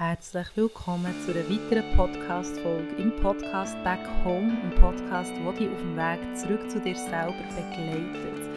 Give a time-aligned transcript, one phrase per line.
[0.00, 5.78] herzlich willkommen zu einer weiteren Podcast-Folge im Podcast Back Home, einem Podcast, der dich auf
[5.78, 8.48] dem Weg zurück zu dir selber begleitet.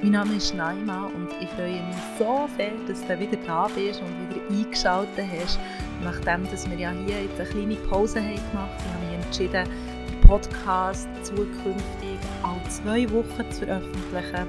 [0.00, 4.00] Mein Name ist Naima und ich freue mich so sehr, dass du wieder da bist
[4.00, 5.58] und wieder eingeschaltet hast,
[6.04, 8.78] nachdem dass wir ja hier jetzt eine kleine Pause haben gemacht haben.
[8.78, 9.68] Ich habe mich entschieden,
[10.08, 14.46] den Podcast zukünftig alle zwei Wochen zu veröffentlichen,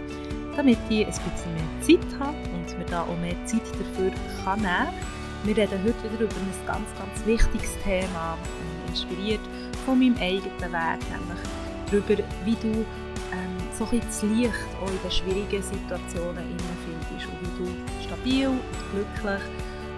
[0.55, 4.11] damit ich ein bisschen mehr Zeit habe und mir da auch mehr Zeit dafür
[4.45, 8.37] kann nehmen kann wir reden heute wieder über ein ganz, ganz wichtiges Thema,
[8.87, 9.41] inspiriert
[9.85, 11.43] von meinem eigenen Weg, nämlich
[11.91, 12.85] darüber, wie du
[13.33, 16.43] ähm, so ein das Licht auch in den schwierigen Situationen
[16.85, 18.61] findest und wie du stabil und
[18.91, 19.41] glücklich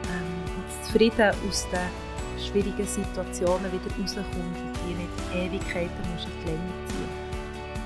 [0.10, 6.32] ähm, und zufrieden aus den schwierigen Situationen wieder rauskommst und die nicht Ewigkeiten musst in
[6.42, 7.10] die Länge ziehen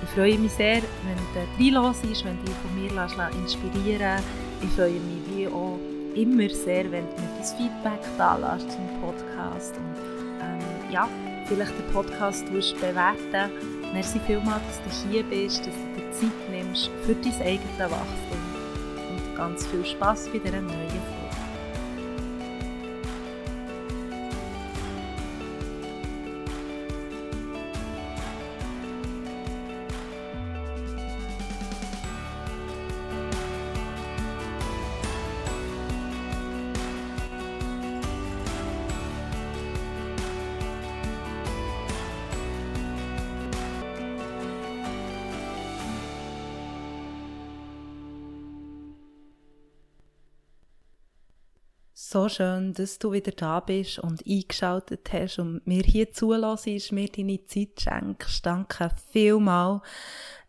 [0.03, 4.23] Ich freue mich sehr, wenn du reinlässt, wenn du dich von mir inspirieren lässt.
[4.61, 5.77] Ich freue mich wie auch
[6.15, 9.95] immer sehr, wenn du mir dein Feedback da lässt zum Podcast und
[10.41, 11.07] ähm, ja,
[11.45, 13.51] vielleicht den Podcast bewerten.
[13.93, 18.39] Merci vielmals, dass du hier bist, dass du dir Zeit nimmst für dein eigenes Wachstum
[19.09, 21.08] und ganz viel Spaß bei dieser neuen
[52.11, 57.07] So schön, dass du wieder da bist und eingeschaltet hast und mir hier zulässt, mir
[57.07, 58.43] deine Zeit schenkst.
[58.43, 59.83] Danke vielmal.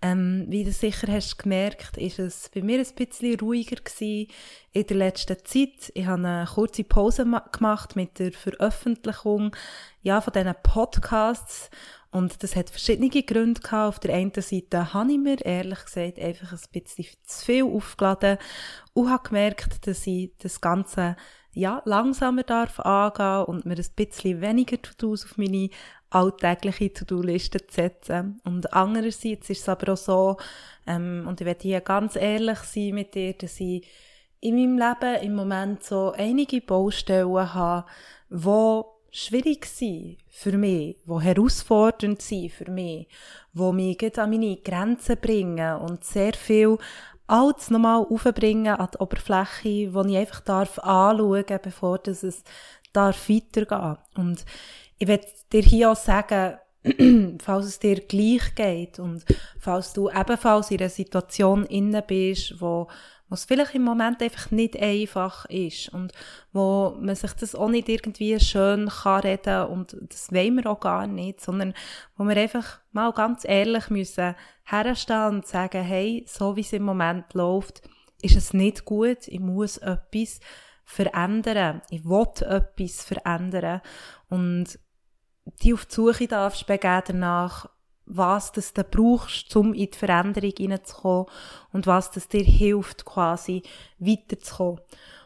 [0.01, 4.33] Ähm, wie du sicher hast gemerkt, ist es bei mir ein bisschen ruhiger gewesen
[4.73, 5.93] in der letzten Zeit.
[5.93, 9.55] Ich habe eine kurze Pause gemacht mit der Veröffentlichung,
[10.01, 11.69] ja, von diesen Podcasts.
[12.11, 13.89] Und das hat verschiedene Gründe gehabt.
[13.89, 18.39] Auf der einen Seite habe ich mir ehrlich gesagt einfach ein bisschen zu viel aufgeladen
[18.95, 21.17] und habe gemerkt, dass ich das Ganze
[21.53, 25.71] ja, langsamer darf angehen und mir ein bisschen weniger To-Dos auf meine
[26.11, 28.41] alltägliche To-Do-Liste zu setzen.
[28.45, 30.37] Und andererseits ist es aber auch so,
[30.87, 33.87] ähm, und ich werde hier ganz ehrlich sein mit dir, dass ich
[34.41, 37.87] in meinem Leben im Moment so einige Baustellen habe,
[38.31, 43.09] die schwierig sind für mich, die herausfordernd sind für mich,
[43.53, 46.79] die mich an meine Grenzen bringen und sehr viel
[47.31, 52.43] alles nochmal aufbringen an die Oberfläche, wo ich einfach darf anschauen darf, bevor das es
[52.93, 54.45] darf Und
[54.99, 56.59] ich werde dir hier auch sagen,
[57.41, 59.25] falls es dir gleich geht und
[59.59, 62.89] falls du ebenfalls in einer Situation inne bist, wo
[63.31, 66.13] was vielleicht im Moment einfach nicht einfach ist und
[66.53, 70.81] wo man sich das auch nicht irgendwie schön kann reden und das wollen wir auch
[70.81, 71.73] gar nicht, sondern
[72.17, 76.83] wo wir einfach mal ganz ehrlich müssen herstellen und sagen, hey, so wie es im
[76.83, 77.83] Moment läuft,
[78.21, 80.41] ist es nicht gut, ich muss etwas
[80.85, 83.81] verändern, ich will etwas verändern.
[84.29, 84.79] Und
[85.63, 87.69] die auf die Suche darfst begeben danach,
[88.07, 91.27] was das du brauchst, um in die Veränderung hineinzukommen
[91.73, 93.63] und was das dir hilft, quasi
[93.99, 94.81] weiterzukommen.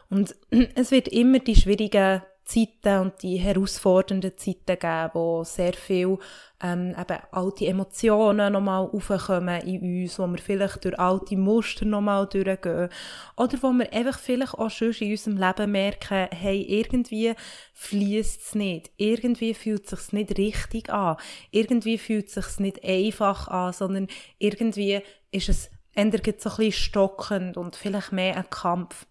[0.09, 0.35] Und
[0.75, 6.17] es wird immer die schwierigen Zeiten und die herausfordernden Zeiten geben, wo sehr viel
[6.63, 12.27] ähm, eben alte Emotionen nochmal aufkommen in uns, wo wir vielleicht durch alte Muster nochmal
[12.27, 12.89] durchgehen
[13.35, 17.33] oder wo wir einfach vielleicht auch schon in unserem Leben merken, hey, irgendwie
[17.73, 21.17] fließt es nicht, irgendwie fühlt es sich nicht richtig an,
[21.51, 24.07] irgendwie fühlt es sich nicht einfach an, sondern
[24.37, 25.01] irgendwie
[25.31, 29.07] ist es eher so ein bisschen stockend und vielleicht mehr ein Kampf.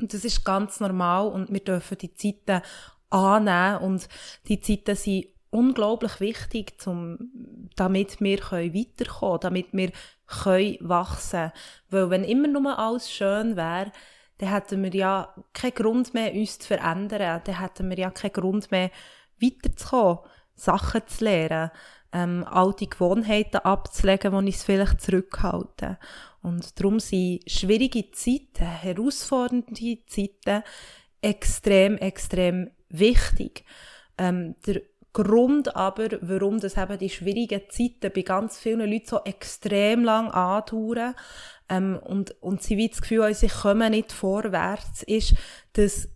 [0.00, 2.62] Und das ist ganz normal und wir dürfen die Zeiten
[3.10, 4.08] annehmen und
[4.48, 7.18] die Zeiten sind unglaublich wichtig, zum,
[7.76, 9.92] damit wir weiterkommen können, damit wir
[10.26, 11.52] können wachsen
[11.90, 13.92] Weil wenn immer nur alles schön wäre,
[14.38, 17.40] dann hätten wir ja keinen Grund mehr, uns zu verändern.
[17.44, 18.90] Dann hätten wir ja keinen Grund mehr,
[19.40, 20.18] weiterzukommen,
[20.56, 21.70] Sachen zu lernen,
[22.14, 25.98] ähm, alte Gewohnheiten abzulegen, die uns vielleicht zurückhalten.
[26.42, 30.62] Und darum sind schwierige Zeiten, herausfordernde Zeiten
[31.20, 33.64] extrem, extrem wichtig.
[34.16, 34.82] Ähm, der
[35.12, 40.30] Grund aber, warum das eben die schwierigen Zeiten bei ganz vielen Leuten so extrem lang
[40.30, 41.14] andauern
[41.68, 45.34] ähm, und, und sie wie das Gefühl haben, sie kommen nicht vorwärts, ist,
[45.74, 46.08] dass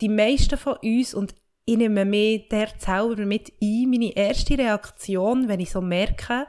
[0.00, 1.34] die meisten von uns, und
[1.66, 6.46] ich nehme mir der selber mit ein, meine erste Reaktion, wenn ich so merke,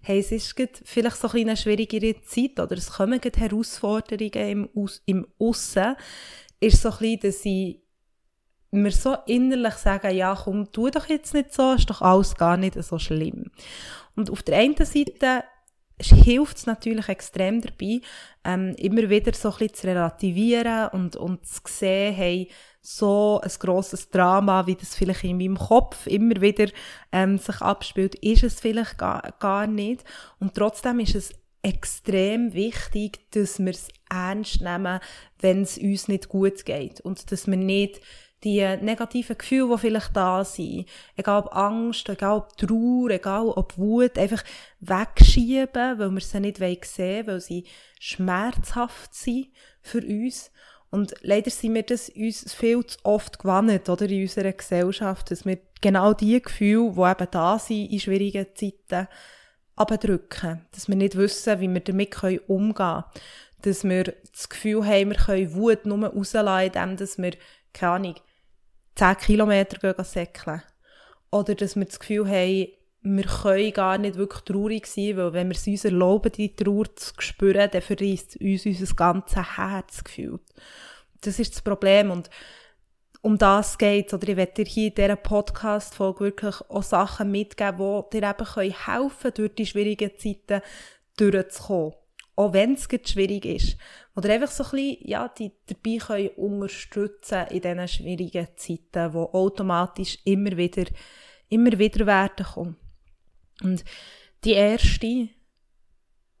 [0.00, 5.26] hey, es ist vielleicht so eine schwierigere Zeit oder es kommen Herausforderungen im, Aus im
[5.38, 5.96] Aussen,
[6.60, 7.80] ist so ein bisschen, dass ich
[8.70, 12.56] wir so innerlich sagen, ja komm, tu doch jetzt nicht so, ist doch alles gar
[12.56, 13.50] nicht so schlimm.
[14.16, 15.44] Und auf der einen Seite
[16.00, 18.00] hilft es natürlich extrem dabei,
[18.44, 22.50] ähm, immer wieder so ein bisschen zu relativieren und, und zu sehen, hey,
[22.80, 26.66] so ein grosses Drama, wie das vielleicht in meinem Kopf immer wieder
[27.12, 30.04] ähm, sich abspielt, ist es vielleicht gar, gar nicht.
[30.38, 31.32] Und trotzdem ist es
[31.62, 35.00] extrem wichtig, dass wir es ernst nehmen,
[35.40, 37.00] wenn es uns nicht gut geht.
[37.00, 38.02] Und dass wir nicht
[38.44, 40.86] die negativen Gefühle, die vielleicht da sind,
[41.16, 44.44] egal ob Angst, egal ob Trauer, egal ob Wut, einfach
[44.80, 47.64] wegschieben, weil wir sie nicht sehen wollen, weil sie
[47.98, 49.48] schmerzhaft sind
[49.80, 50.50] für uns.
[50.90, 55.44] Und leider sind wir das uns viel zu oft gewannet, oder, in unserer Gesellschaft, dass
[55.44, 59.08] wir genau die Gefühle, die eben da sind in schwierigen Zeiten,
[59.76, 60.64] abdrücken.
[60.72, 63.04] Dass wir nicht wissen, wie wir damit umgehen können.
[63.62, 67.32] Dass wir das Gefühl haben, wir können Wut nur rauslassen, indem wir,
[67.72, 68.14] keine Ahnung,
[68.94, 70.62] 10 Kilometer säckeln.
[71.30, 72.68] Oder dass wir das Gefühl haben,
[73.02, 76.94] wir können gar nicht wirklich traurig sein, weil wenn wir es uns erlauben, die Trauer
[76.96, 80.42] zu spüren, dann verreist uns unser ganzes Herz gefühlt.
[81.20, 82.30] Das ist das Problem und
[83.20, 88.04] um das geht Oder ich werde dir hier in dieser Podcast-Folge wirklich auch Sachen mitgeben,
[88.12, 90.62] die dir eben helfen können, durch die schwierigen Zeiten
[91.16, 91.94] durchzukommen.
[92.36, 93.76] Auch wenn es schwierig ist.
[94.16, 99.18] Oder einfach so ein bisschen, ja, die dabei können unterstützen in diesen schwierigen Zeiten, die
[99.18, 100.84] automatisch immer wieder,
[101.48, 102.76] immer wieder werden kommen.
[103.62, 103.84] Und
[104.44, 105.28] die erste,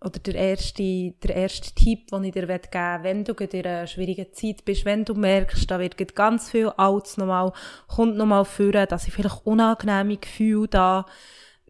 [0.00, 3.86] oder der erste, der erste Tipp, den ich dir geben will, wenn du in einer
[3.86, 7.52] schwierigen Zeit bist, wenn du merkst, da wird ganz viel Altes nochmal,
[7.86, 11.06] kommt nochmal führen, dass ich vielleicht unangenehme Gefühle da,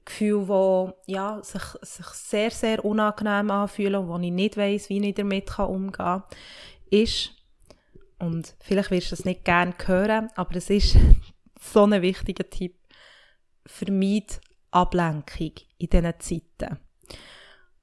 [0.05, 5.07] Gefühle, die ja, sich, sich sehr, sehr unangenehm anfühlen und wo ich nicht weiss, wie
[5.07, 6.23] ich damit umgehen kann,
[6.91, 7.31] ist,
[8.19, 10.97] und vielleicht wirst du es nicht gerne hören, aber es ist
[11.61, 12.77] so ein wichtiger Tipp,
[13.67, 14.41] vermeid
[14.71, 16.79] Ablenkung in diesen Zeiten.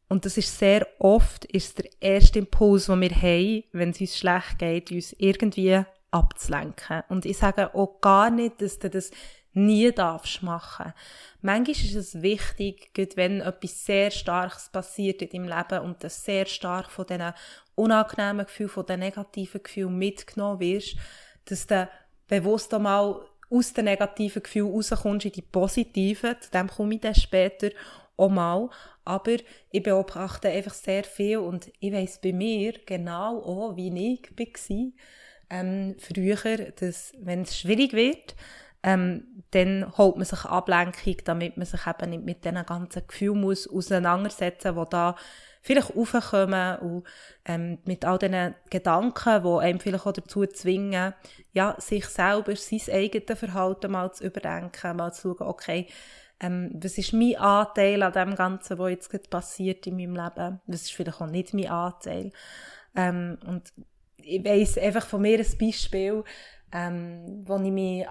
[0.09, 4.17] Und das ist sehr oft ist der erste Impuls, den wir haben, wenn es uns
[4.17, 7.03] schlecht geht, uns irgendwie abzulenken.
[7.07, 9.11] Und ich sage auch gar nicht, dass das
[9.53, 10.93] nie darfst machen.
[11.41, 16.09] Manchmal ist es wichtig, gerade wenn etwas sehr Starkes passiert in deinem Leben und du
[16.09, 17.33] sehr stark von diesen
[17.75, 20.95] unangenehmen Gefühlen, von den negativen Gefühlen mitgenommen wirst,
[21.45, 21.89] dass du
[22.27, 27.15] bewusst einmal aus den negativen Gefühlen rauskommst in die positiven, zu dem komme ich dann
[27.15, 27.69] später
[28.15, 28.69] auch mal,
[29.03, 29.37] aber
[29.71, 34.21] ich beobachte einfach sehr viel und ich weiss bei mir genau auch, wie ich
[34.69, 34.91] war,
[35.49, 38.35] ähm, früher, dass, wenn es schwierig wird,
[38.83, 43.41] ähm, dann holt man sich Ablenkung, damit man sich eben nicht mit diesen ganzen Gefühlen
[43.41, 45.15] muss auseinandersetzen muss, die da
[45.61, 47.03] vielleicht aufkommen und
[47.45, 51.13] ähm, mit all diesen Gedanken, die einem vielleicht auch dazu zwingen,
[51.53, 55.87] ja, sich selber, sein eigenes Verhalten mal zu überdenken, mal zu schauen, okay,
[56.39, 60.61] ähm, was ist mein Anteil an dem Ganzen, was jetzt gerade passiert in meinem Leben?
[60.65, 62.31] Was ist vielleicht auch nicht mein Anteil?
[62.95, 63.71] Ähm, und
[64.17, 66.23] ich weiss einfach von mir ein Beispiel,
[66.71, 68.05] ähm, wo ich mich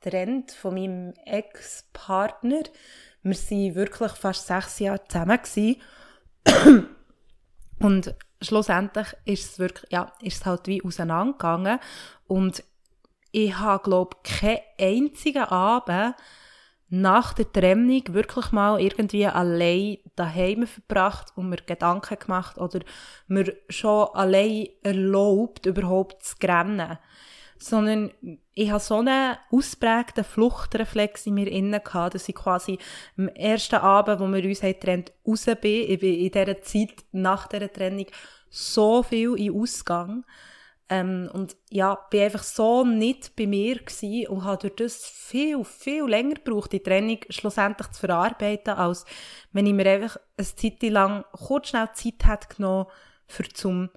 [0.00, 2.62] getrennt von meinem Ex-Partner.
[3.22, 5.76] Wir waren wirklich fast sechs Jahre zusammen.
[7.78, 11.78] Und schlussendlich ist es wirklich, ja, ist es halt wie auseinandergegangen.
[12.26, 12.64] Und
[13.30, 16.14] ich habe, glaube ich, keinen einzigen Abend
[16.94, 22.80] nach der Trennung wirklich mal irgendwie allein daheim verbracht und mir Gedanken gemacht oder
[23.28, 26.98] mir schon allein erlaubt, überhaupt zu rennen
[27.62, 28.12] sondern
[28.54, 32.78] ich habe so einen ausprägten Fluchtreflex in mir innen gehabt, dass ich quasi
[33.16, 37.46] am ersten Abend, wo wir uns getrennt raus bin, ich bin in dieser Zeit nach
[37.46, 38.06] dieser Trennung
[38.50, 40.24] so viel in Ausgang.
[40.88, 45.64] Ähm, und ja, bin einfach so nicht bei mir gewesen und habe durch das viel,
[45.64, 49.06] viel länger gebraucht, die Trennung schlussendlich zu verarbeiten, als
[49.52, 52.86] wenn ich mir einfach eine Zeit lang kurz schnell Zeit hätte genommen,
[53.26, 53.88] für zum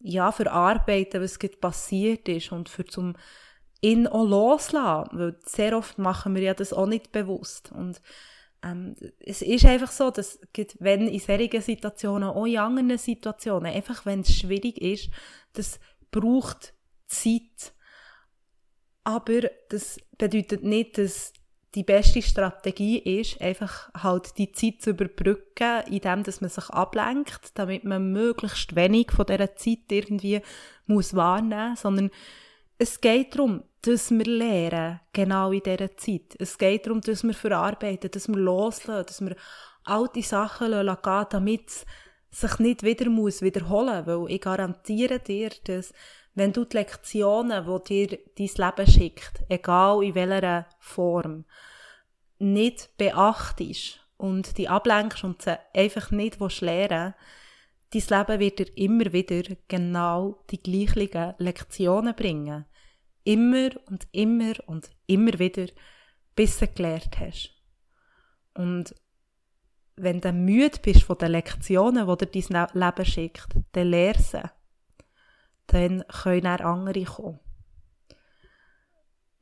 [0.00, 3.14] ja, verarbeiten, was gerade passiert ist und für zum
[3.80, 8.00] ihn auch loslassen, weil sehr oft machen wir ja das auch nicht bewusst und
[8.62, 10.40] ähm, es ist einfach so, dass
[10.80, 15.10] wenn in solchen Situationen, auch in anderen Situationen, einfach wenn es schwierig ist,
[15.52, 15.78] das
[16.10, 16.74] braucht
[17.06, 17.74] Zeit.
[19.04, 21.32] Aber das bedeutet nicht, dass
[21.74, 27.50] die beste Strategie ist, einfach halt die Zeit zu überbrücken, indem dass man sich ablenkt,
[27.54, 30.40] damit man möglichst wenig von dieser Zeit irgendwie
[30.86, 32.10] muss wahrnehmen muss, sondern
[32.78, 36.36] es geht darum, dass wir lernen, genau in dieser Zeit.
[36.38, 39.36] Es geht darum, dass wir verarbeiten, dass wir loslassen, dass wir
[39.84, 41.86] alte Sachen lassen, damit es
[42.30, 45.92] sich nicht wieder muss wiederholen muss, weil ich garantiere dir, dass
[46.38, 51.44] wenn du die Lektionen, die dir dein Leben schickt, egal in welcher Form,
[52.38, 57.14] nicht beachtest und die ablenkst und sie einfach nicht lernen
[57.90, 62.66] willst, dein Leben wird dir immer wieder genau die gleichen Lektionen bringen.
[63.24, 65.66] Immer und immer und immer wieder,
[66.34, 67.50] bis du gelernt hast.
[68.54, 68.94] Und
[69.96, 74.42] wenn du müde bist von den Lektionen, die dir dein Leben schickt, dann lehr sie.
[75.68, 77.40] Dann können auch andere kommen.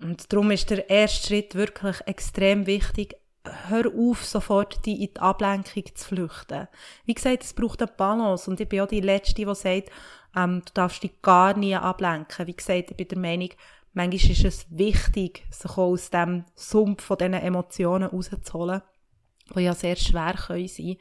[0.00, 3.16] Und darum ist der erste Schritt wirklich extrem wichtig.
[3.68, 6.68] Hör auf, sofort in die Ablenkung zu flüchten.
[7.04, 8.50] Wie gesagt, es braucht eine Balance.
[8.50, 9.90] Und ich bin auch die Letzte, die sagt,
[10.36, 12.46] ähm, du darfst dich gar nie ablenken.
[12.46, 13.50] Wie gesagt, ich bin der Meinung,
[13.94, 18.82] manchmal ist es wichtig, sich aus dem Sumpf von diesen Emotionen rauszuholen
[19.54, 20.96] die ja sehr schwer können sein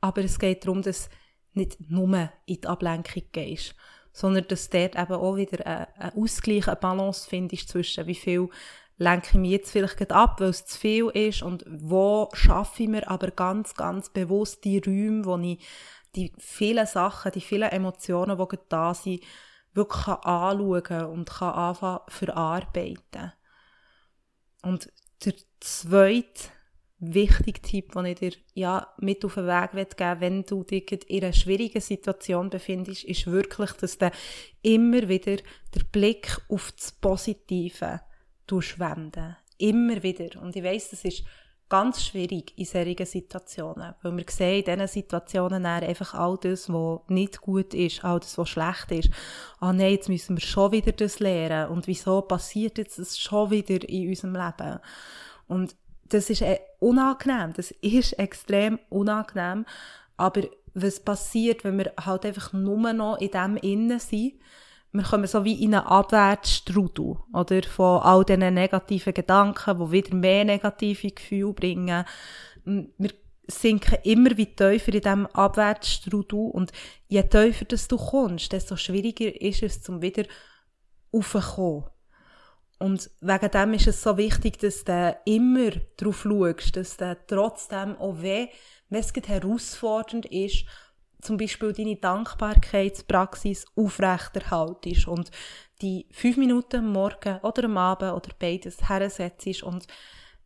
[0.00, 1.08] Aber es geht darum, dass
[1.52, 3.74] nicht nur in die Ablenkung gehst,
[4.12, 8.48] sondern dass dort eben auch wieder ein Ausgleich, eine Balance findest zwischen wie viel
[8.96, 12.88] lenke ich mich jetzt vielleicht ab, weil es zu viel ist und wo schaffe ich
[12.88, 15.64] mir aber ganz, ganz bewusst die Räume, wo ich
[16.14, 19.22] die vielen Sachen, die vielen Emotionen, die da sind,
[19.72, 23.32] wirklich anschauen und kann anfangen verarbeiten.
[24.62, 24.92] Und
[25.24, 26.50] der zweite
[27.00, 30.92] wichtige Tipp, den ich dir ja, mit auf den Weg geben will, wenn du dich
[31.08, 34.10] in einer schwierigen Situation befindest, ist wirklich, dass du
[34.62, 38.00] immer wieder den Blick auf das Positive
[38.48, 40.40] wenden Immer wieder.
[40.42, 41.22] Und ich weiss, das ist
[41.68, 47.00] ganz schwierig in solchen Situationen, weil wir sehen in diesen Situationen einfach all das, was
[47.08, 49.10] nicht gut ist, all das, was schlecht ist.
[49.60, 53.50] Ah nein, jetzt müssen wir schon wieder das lernen und wieso passiert jetzt das schon
[53.50, 54.80] wieder in unserem Leben?
[55.46, 55.76] Und
[56.10, 59.64] das ist äh, unangenehm, das ist extrem unangenehm,
[60.16, 60.42] aber
[60.74, 64.34] was passiert, wenn wir halt einfach nur noch in dem Innen sind,
[64.92, 67.62] wir kommen so wie in einen Abwärtsstrudel, oder?
[67.62, 72.04] Von all diesen negativen Gedanken, die wieder mehr negative Gefühle bringen.
[72.64, 73.10] Wir
[73.46, 76.72] sinken immer wie tiefer in diesem Abwärtsstrudel und
[77.08, 80.24] je tiefer du kommst, desto schwieriger ist es, zum wieder
[81.12, 81.84] raufzukommen.
[82.80, 87.94] Und wegen dem ist es so wichtig, dass du immer darauf schaust, dass du trotzdem,
[87.96, 88.48] auch wenn,
[88.88, 90.64] wenn es herausfordernd ist,
[91.20, 95.30] zum Beispiel deine Dankbarkeitspraxis aufrechterhaltest und
[95.82, 99.86] die fünf Minuten am Morgen oder am Abend oder beides hersetzt und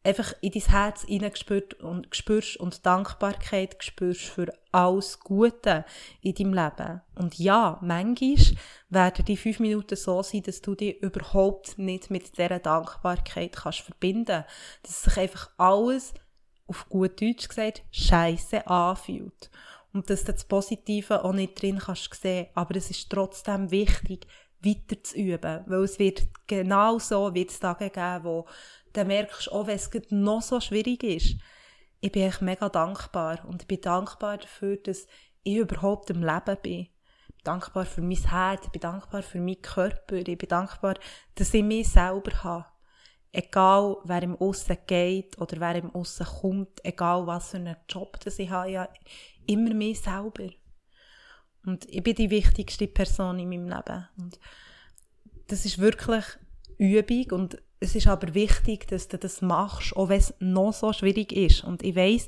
[0.05, 5.85] einfach in dein Herz hineingespürt und spürst und Dankbarkeit spürst für alles Gute
[6.21, 7.01] in deinem Leben.
[7.15, 8.37] Und ja, manchmal
[8.91, 13.81] werden die fünf Minuten so sein, dass du dich überhaupt nicht mit dieser Dankbarkeit kannst
[13.81, 14.45] verbinden.
[14.83, 16.13] Dass sich einfach alles,
[16.67, 19.51] auf gut Deutsch gesagt, scheiße anfühlt.
[19.93, 22.49] Und dass du das Positive auch nicht drin kannst sehen.
[22.55, 24.27] Aber es ist trotzdem wichtig,
[24.61, 25.63] weiter zu üben.
[25.67, 28.47] Weil es wird genau so, wird es Tage geben, wo
[28.95, 31.37] dann merkst du auch, wenn es noch so schwierig ist,
[32.01, 35.07] ich bin echt mega dankbar und ich bin dankbar dafür, dass
[35.43, 36.81] ich überhaupt im Leben bin.
[37.29, 40.95] Ich bin dankbar für mein Herz, ich bin dankbar für meinen Körper, ich bin dankbar,
[41.35, 42.67] dass ich mich selber habe.
[43.33, 48.21] Egal, wer im Aussen geht oder wer im Aussen kommt, egal was für einen Job
[48.21, 48.89] das ich habe, ja,
[49.47, 50.51] immer mich selber.
[51.67, 54.09] Und ich bin die wichtigste Person in meinem Leben.
[54.19, 54.39] Und
[55.49, 56.25] das ist wirklich
[56.79, 60.93] Übung und es ist aber wichtig, dass du das machst, auch wenn es noch so
[60.93, 61.65] schwierig ist.
[61.65, 62.27] Und ich weiss,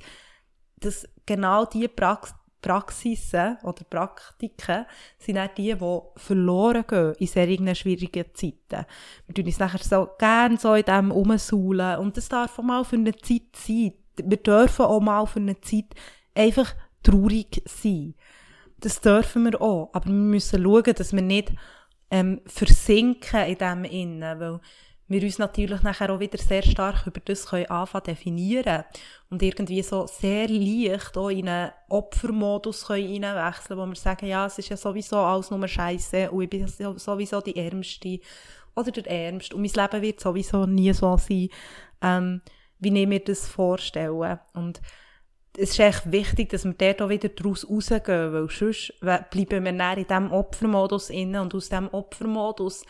[0.79, 4.87] dass genau diese Prax Praxisen oder Praktiken
[5.19, 8.87] sind auch die, die verloren gehen in solchen schwierigen Zeiten.
[9.27, 12.85] Wir tun uns nachher so gerne so in dem umsuhlen und das darf auch mal
[12.85, 13.93] für eine Zeit sein.
[14.17, 15.95] Wir dürfen auch mal für eine Zeit
[16.35, 18.15] einfach traurig sein.
[18.81, 21.53] Das dürfen wir auch, aber wir müssen schauen, dass wir nicht
[22.11, 24.61] ähm, versinken in dem Innen, weil
[25.09, 28.85] wir uns natürlich nachher auch wieder sehr stark über das können anfangen definieren
[29.31, 34.47] und irgendwie so sehr leicht auch in einen Opfermodus können reinwechseln, wo wir sagen, ja,
[34.47, 36.67] es ist ja sowieso alles nur Scheiße und ich bin
[36.99, 38.21] sowieso die Ärmste
[38.75, 41.49] oder der Ärmste und mein Leben wird sowieso nie so sein,
[42.03, 42.43] ähm,
[42.79, 44.41] wie ich mir das vorstelle.
[44.55, 44.81] Und
[45.57, 49.73] es ist echt wichtig, dass wir dort auch wieder daraus rausgehen, weil sonst bleiben wir
[49.73, 52.85] näher in diesem Opfermodus inne und aus diesem Opfermodus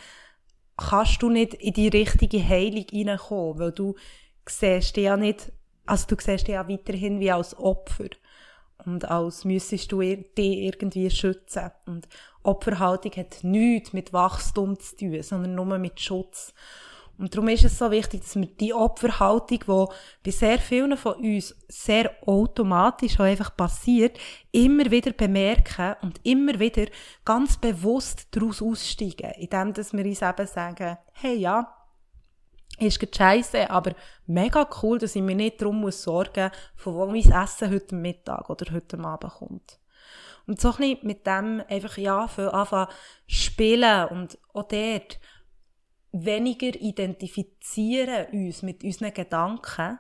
[0.76, 3.94] kannst du nicht in die richtige Heilung hineinkommen, weil du
[4.48, 5.52] siehst dich ja nicht,
[5.86, 8.08] also du siehst dich ja weiterhin wie als Opfer.
[8.84, 11.70] Und als müsstest du dich irgendwie schützen.
[11.86, 12.08] Und
[12.42, 16.54] Opferhaltung hat nichts mit Wachstum zu tun, sondern nur mit Schutz.
[17.18, 19.94] Und darum ist es so wichtig, dass wir die Opferhaltung, die
[20.24, 24.18] bei sehr vielen von uns sehr automatisch auch einfach passiert,
[24.52, 26.86] immer wieder bemerken und immer wieder
[27.24, 29.32] ganz bewusst daraus aussteigen.
[29.38, 31.72] Indem, dass wir uns eben sagen, hey ja,
[32.78, 33.94] ist scheiße, aber
[34.26, 38.50] mega cool, dass ich mir nicht darum muss sorgen von wo mein Essen heute Mittag
[38.50, 39.78] oder heute Abend kommt.
[40.46, 42.88] Und so ein bisschen mit dem einfach, ja, für anfangen
[43.26, 45.18] spielen und auch dort
[46.12, 49.98] weniger identifizieren uns mit unseren Gedanken,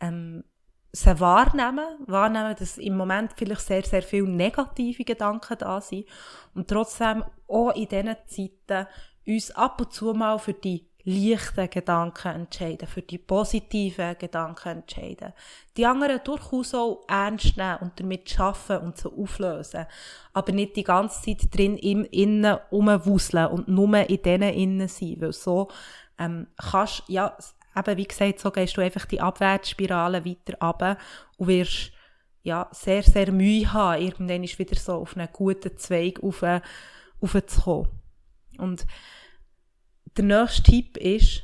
[0.00, 0.44] ähm,
[0.92, 6.06] sie wahrnehmen, wahrnehmen, dass im Moment vielleicht sehr, sehr viele negative Gedanken da sind
[6.54, 8.88] und trotzdem auch in diesen Zeiten
[9.26, 15.32] uns ab und zu mal für die leichten Gedanken entscheiden, für die positiven Gedanken entscheiden.
[15.76, 19.86] Die anderen durchaus auch ernst nehmen und damit arbeiten und so auflösen.
[20.34, 25.16] Aber nicht die ganze Zeit drin im Innen rumwuseln und nur in denen innen sein.
[25.18, 25.68] Weil so
[26.18, 27.36] ähm, kannst, ja,
[27.76, 30.98] eben wie gesagt, so gehst du einfach die Abwärtsspirale weiter runter
[31.38, 31.92] und wirst
[32.42, 36.42] ja, sehr, sehr Mühe haben, irgendwann ist wieder so auf einen guten Zweig rauf,
[37.22, 37.88] raufzukommen.
[38.58, 38.86] Und
[40.16, 41.42] der nächste Tipp ist,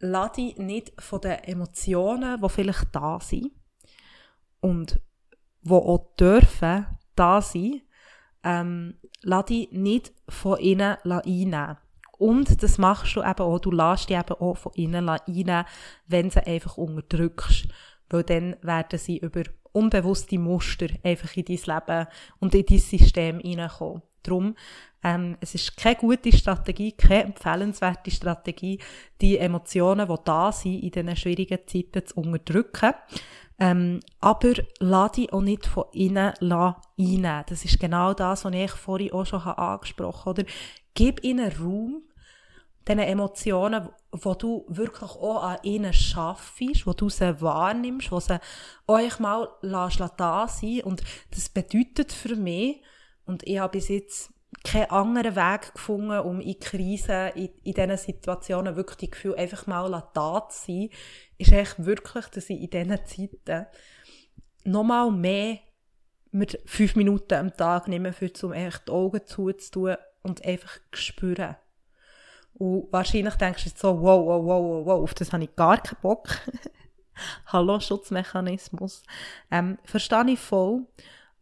[0.00, 3.50] lass dich nicht von den Emotionen, die vielleicht da sind
[4.60, 5.00] und
[5.62, 7.82] die auch dürfen da sein,
[8.44, 11.76] ähm, lass dich nicht von ihnen einnehmen.
[12.18, 15.64] Und das machst du eben auch, du lässt dich eben auch von ihnen einnehmen,
[16.06, 17.68] wenn sie einfach unterdrückst.
[18.10, 19.42] Weil dann werden sie über
[19.72, 22.06] unbewusste Muster einfach in dein Leben
[22.40, 24.02] und in dein System hineinkommen.
[24.28, 24.54] Darum,
[25.02, 28.80] ähm, es ist keine gute Strategie, keine empfehlenswerte Strategie,
[29.20, 32.94] die Emotionen, die da sind, in diesen schwierigen Zeiten zu unterdrücken.
[33.60, 37.44] Ähm, aber lass dich auch nicht von innen einnehmen.
[37.48, 40.42] Das ist genau das, was ich vorhin auch schon angesprochen habe.
[40.42, 40.50] Oder
[40.94, 42.02] gib ihnen Raum,
[42.86, 48.40] diesen Emotionen, wo du wirklich auch an ihnen schaffst, wo du sie wahrnimmst, wo sie
[48.86, 52.80] euch mal da sein Und das bedeutet für mich,
[53.28, 54.32] und ich habe bis jetzt
[54.64, 59.66] keinen anderen Weg gefunden, um in Krisen, in, in diesen Situationen wirklich das Gefühl einfach
[59.66, 60.88] mal da zu sein,
[61.36, 63.66] ist echt wirklich, dass ich in diesen Zeiten
[64.64, 65.58] nochmal mehr
[66.30, 71.56] mit fünf Minuten am Tag nehme, für um echt die Augen zuzutun und einfach spüren.
[72.54, 75.54] Und wahrscheinlich denkst du jetzt so, wow, wow, wow, wow, wow, auf das habe ich
[75.54, 76.28] gar keinen Bock.
[77.46, 79.02] Hallo, Schutzmechanismus.
[79.50, 80.86] Ähm, verstehe ich voll.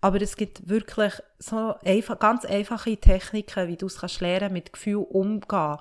[0.00, 4.72] Aber es gibt wirklich so einfach, ganz einfache Techniken, wie du es kannst lernen, mit
[4.72, 5.78] Gefühl umgehen.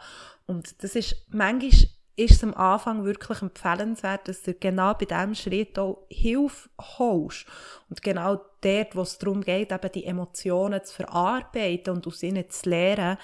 [0.47, 5.35] Und das ist, manchmal ist es am Anfang wirklich empfehlenswert, dass du genau bei diesem
[5.35, 7.45] Schritt auch Hilfe holst.
[7.89, 12.49] Und genau dort, wo es darum geht, eben die Emotionen zu verarbeiten und aus ihnen
[12.49, 13.17] zu lernen,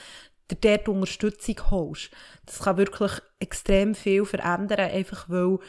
[0.59, 2.11] dort Unterstützung holst.
[2.45, 5.59] Das kann wirklich extrem viel verändern, einfach weil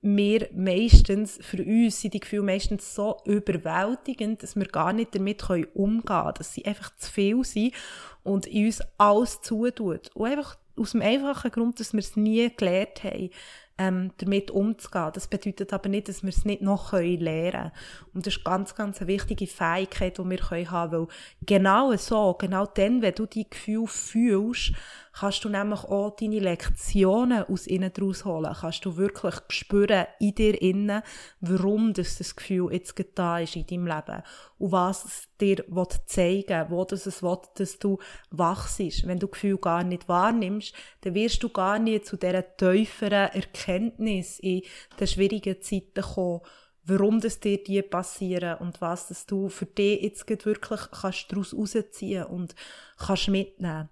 [0.00, 5.42] wir meistens, für uns sind die Gefühle meistens so überwältigend, dass wir gar nicht damit
[5.50, 7.74] umgehen können, dass sie einfach zu viel sind
[8.22, 10.10] und in uns alles zutut.
[10.14, 13.30] Und einfach aus dem einfachen Grund, dass wir es nie gelernt haben,
[13.78, 15.10] ähm, damit umzugehen.
[15.14, 17.72] Das bedeutet aber nicht, dass wir es nicht noch lernen können.
[18.12, 21.06] Und das ist ganz, ganz eine wichtige Fähigkeit, die wir haben können, weil
[21.46, 24.72] genau so, genau dann, wenn du die Gefühle fühlst,
[25.12, 28.54] kannst du nämlich auch deine Lektionen aus innen daraus holen.
[28.60, 31.02] Kannst du wirklich spüren in dir innen,
[31.40, 34.22] warum das, das Gefühl jetzt da ist in deinem Leben.
[34.58, 35.64] Und was es dir
[36.06, 37.98] zeigen will, wo das es will, dass du
[38.30, 39.06] wachst.
[39.06, 44.38] Wenn du Gefühl gar nicht wahrnimmst, dann wirst du gar nicht zu dieser tieferen Erkenntnis
[44.40, 44.62] in
[44.98, 46.40] den schwierigen Zeiten kommen,
[46.84, 51.54] warum das dir die passieren und was das du für dich jetzt wirklich kannst daraus
[51.54, 52.54] rausziehen und
[52.96, 53.88] kannst mitnehmen.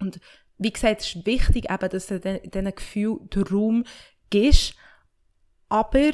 [0.00, 0.18] Und
[0.58, 3.84] wie gesagt, es ist wichtig, eben, dass du diesen Gefühl den Raum
[4.30, 4.74] gibst,
[5.68, 6.12] aber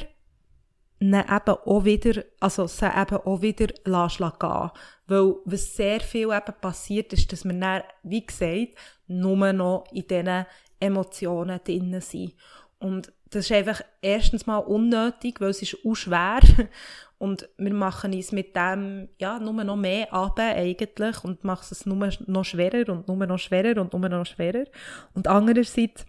[0.99, 4.71] eben auch wieder, also sie eben auch wieder lässt gehen.
[5.07, 10.07] Weil, was sehr viel eben passiert, ist, dass wir dann, wie gesagt, nur noch in
[10.07, 10.45] diesen
[10.79, 12.35] Emotionen drin sind.
[12.79, 16.39] Und das ist einfach erstens mal unnötig, weil es ist auch schwer
[17.17, 21.85] und wir machen uns mit dem, ja, nur noch mehr ab eigentlich und machen es
[21.85, 24.65] nur noch schwerer und nur noch schwerer und nur noch schwerer.
[25.13, 26.05] Und andererseits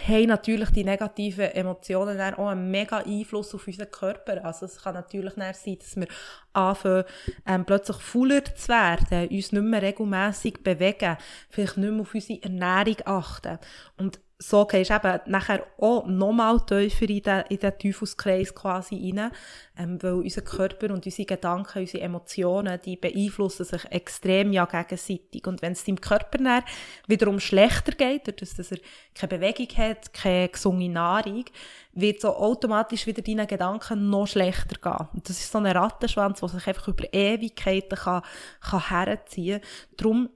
[0.00, 4.44] haben natürlich die negativen Emotionen dann auch einen mega Einfluss auf unseren Körper.
[4.44, 6.06] Also es kann natürlich dann sein, dass wir
[6.52, 7.04] anfangen,
[7.46, 11.16] ähm, plötzlich fauler zu werden, uns nicht mehr regelmässig bewegen,
[11.48, 13.58] vielleicht nicht mehr auf unsere Ernährung achten.
[13.96, 18.96] Und so gehst du eben nachher auch nochmal tiefer in den, in den Teufelskreis quasi
[18.96, 19.30] rein,
[19.78, 25.46] ähm, weil unser Körper und unsere Gedanken, unsere Emotionen, die beeinflussen sich extrem ja gegenseitig.
[25.46, 26.64] Und wenn es deinem Körper dann
[27.06, 28.78] wiederum schlechter geht, dadurch, dass er
[29.14, 31.46] keine Bewegung hat, keine gesunde Nahrung,
[31.92, 35.08] wird so automatisch wieder deine Gedanken noch schlechter gehen.
[35.14, 38.22] Und das ist so ein Rattenschwanz, der sich einfach über Ewigkeiten kann,
[38.60, 39.70] kann herziehen kann.
[39.96, 40.28] Darum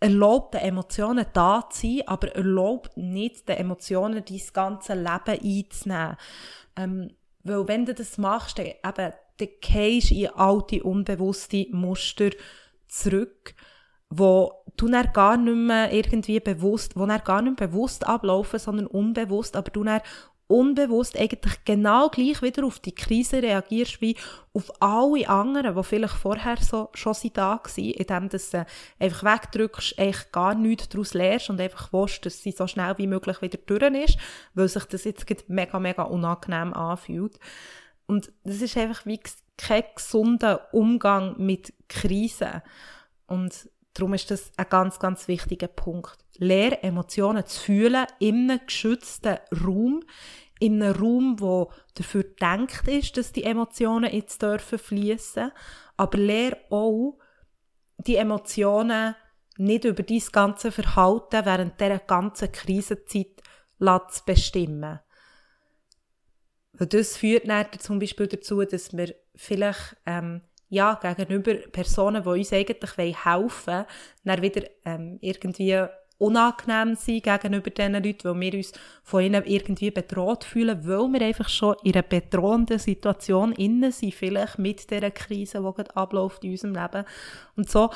[0.00, 6.16] erlaubt den Emotionen da zu sein, aber erlaubt nicht den Emotionen dein ganze Leben einzunehmen.
[6.76, 7.10] Ähm,
[7.42, 12.30] weil wenn du das machst, dann, eben, dann gehst in alte, unbewusste Muster
[12.88, 13.54] zurück,
[14.08, 18.86] wo du dann gar nicht mehr irgendwie bewusst, wo dann gar nicht bewusst ablaufen, sondern
[18.86, 20.00] unbewusst, aber du dann
[20.48, 24.16] unbewusst eigentlich genau gleich wieder auf die Krise reagierst wie
[24.52, 28.64] auf alle anderen, die vielleicht vorher so, schon da waren, indem du sie
[28.98, 33.08] einfach wegdrückst, eigentlich gar nichts daraus lernst und einfach willst, dass sie so schnell wie
[33.08, 34.18] möglich wieder durch ist,
[34.54, 37.38] weil sich das jetzt mega, mega unangenehm anfühlt.
[38.06, 39.20] Und das ist einfach wie
[39.58, 42.62] kein gesunder Umgang mit Krisen.
[43.26, 46.18] Und Darum ist das ein ganz, ganz wichtiger Punkt.
[46.38, 50.02] Lehr Emotionen zu fühlen in einem geschützten Raum,
[50.58, 55.52] in einem Raum, wo dafür gedacht ist, dass die Emotionen jetzt dürfen fließen,
[55.96, 57.18] aber lehr auch
[57.98, 59.14] die Emotionen
[59.58, 63.42] nicht über dein ganze Verhalten während dieser ganzen Krisenzeit
[63.78, 65.00] zu bestimmen.
[66.78, 72.28] Und das führt dann zum Beispiel dazu, dass wir vielleicht ähm, ja, gegenüber Personen, die
[72.28, 73.86] uns eigentlich helfen wollen,
[74.24, 75.86] dann wieder ähm, irgendwie
[76.18, 81.26] unangenehm sein gegenüber diesen Leuten, weil wir uns von ihnen irgendwie bedroht fühlen, weil wir
[81.26, 86.44] einfach schon in einer bedrohenden Situation innen sind, vielleicht mit dieser Krise, die gerade abläuft
[86.44, 87.04] in unserem Leben.
[87.56, 87.90] Und so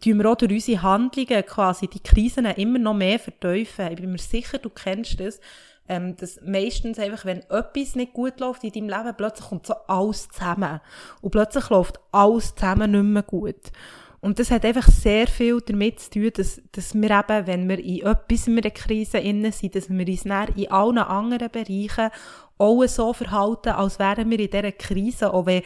[0.00, 3.92] tun wir auch durch unsere Handlungen quasi die Krisen immer noch mehr verteufeln.
[3.92, 5.40] Ich bin mir sicher, du kennst das,
[5.88, 9.74] ähm, dass meistens einfach, wenn etwas nicht gut läuft in deinem Leben, plötzlich kommt so
[9.86, 10.80] alles zusammen.
[11.22, 13.72] Und plötzlich läuft alles zusammen nicht mehr gut.
[14.20, 17.78] Und das hat einfach sehr viel damit zu tun, dass, dass wir eben, wenn wir
[17.78, 22.10] in etwas in einer Krise innen sind, dass wir uns dann in allen anderen Bereichen
[22.58, 25.62] auch so verhalten, als wären wir in dieser Krise, auch wenn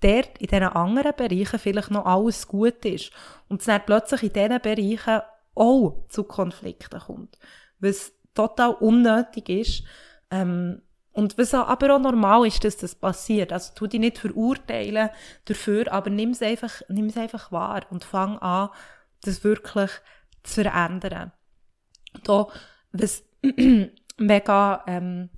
[0.00, 3.10] dort in diesen anderen Bereichen vielleicht noch alles gut ist.
[3.48, 5.22] Und es dann plötzlich in diesen Bereichen
[5.54, 7.38] auch zu Konflikten kommt.
[7.80, 9.82] Was total unnötig ist.
[10.30, 10.82] Ähm,
[11.16, 13.50] und was aber auch normal ist, dass das passiert.
[13.50, 15.08] Also tu dich nicht verurteilen
[15.46, 18.68] dafür, aber nimm es einfach, nimm es einfach wahr und fang an,
[19.22, 19.90] das wirklich
[20.42, 21.32] zu verändern.
[22.22, 22.48] Da,
[22.92, 23.24] was
[24.18, 25.30] mega ähm,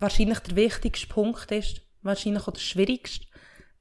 [0.00, 3.26] wahrscheinlich der wichtigste Punkt ist, wahrscheinlich auch der schwierigste,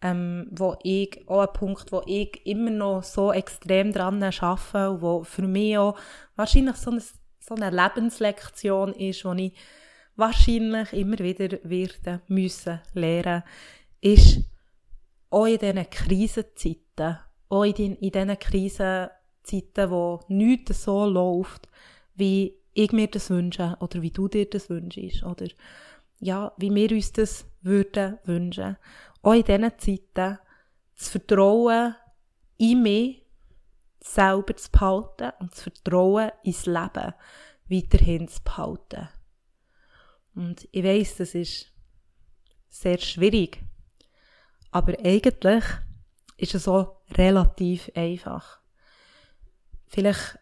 [0.03, 5.01] ähm, wo ich, auch ein Punkt, wo ich immer noch so extrem dran arbeite und
[5.01, 5.97] wo für mich auch
[6.35, 7.01] wahrscheinlich so ein
[7.45, 9.53] so eine Lebenslektion ist, die ich
[10.15, 13.43] wahrscheinlich immer wieder werden müssen lernen,
[14.01, 14.41] ist
[15.29, 17.17] auch in diesen Krisenzeiten,
[17.49, 21.67] auch in, diesen Krisenzeiten, wo nichts so läuft,
[22.15, 25.47] wie ich mir das wünsche oder wie du dir das wünschst oder
[26.19, 28.77] ja, wie wir uns das würden wünschen.
[29.21, 30.39] Auch in diesen Zeiten
[30.95, 31.95] zu vertrauen
[32.57, 33.25] in mich
[33.99, 37.13] selber zu behalten und das Vertrauen ins Leben
[37.69, 39.09] weiterhin zu behalten.
[40.35, 41.71] Und ich weiß, das ist
[42.69, 43.61] sehr schwierig,
[44.71, 45.63] aber eigentlich
[46.37, 48.59] ist es so relativ einfach.
[49.87, 50.39] Vielleicht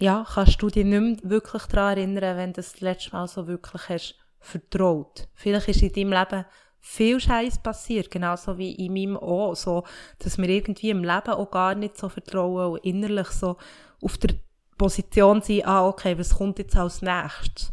[0.00, 3.46] ja, kannst du dich nicht mehr wirklich daran erinnern, wenn du das letzte Mal so
[3.46, 5.28] wirklich hast vertraut.
[5.34, 6.46] Vielleicht ist in deinem Leben
[6.80, 9.84] viel Scheiß passiert, genauso wie in meinem auch, so,
[10.18, 13.58] dass wir irgendwie im Leben auch gar nicht so vertrauen und innerlich so
[14.00, 14.34] auf der
[14.78, 17.70] Position sind, ah, okay, was kommt jetzt als nächstes?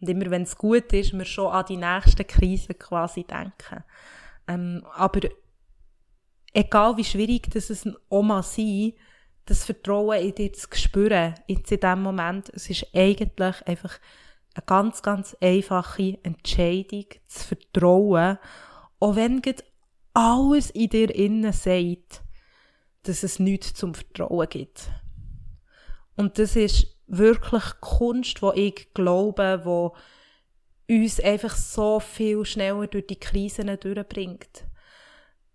[0.00, 3.84] Und immer wenn es gut ist, wir schon an die nächste Krise quasi denken.
[4.48, 5.28] Ähm, aber
[6.52, 8.92] egal wie schwierig das es mal sein,
[9.46, 13.98] das Vertrauen in dir zu spüren, jetzt in dem Moment, es ist eigentlich einfach
[14.54, 18.38] eine ganz, ganz einfache Entscheidung zu vertrauen,
[18.98, 19.42] auch wenn
[20.12, 22.22] alles in dir innen sagt,
[23.02, 24.90] dass es nichts zum Vertrauen gibt.
[26.16, 29.94] Und das ist wirklich Kunst, wo ich glaube, wo
[30.88, 34.64] uns einfach so viel schneller durch die Krisen durchbringt.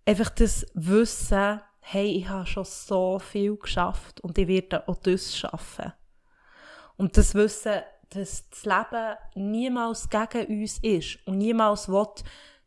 [0.04, 5.36] Einfach das Wissen, hey, ich habe schon so viel geschafft und ich werde auch das
[5.36, 5.92] schaffen.
[6.96, 12.06] Und das Wissen, dass das Leben niemals gegen uns ist und niemals will,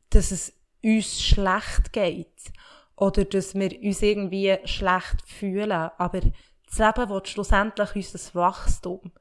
[0.10, 2.52] dass es uns schlecht geht
[2.96, 5.72] oder dass wir uns irgendwie schlecht fühlen.
[5.98, 6.22] Aber
[6.70, 9.12] das Leben will schlussendlich unser Wachstum.